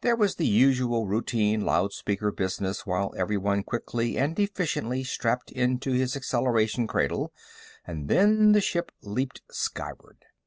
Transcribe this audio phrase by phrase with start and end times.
[0.00, 6.16] There was the usual routine loudspeaker business while everyone quickly and efficiently strapped into his
[6.16, 7.30] acceleration cradle,
[7.86, 10.24] and then the ship leaped skyward.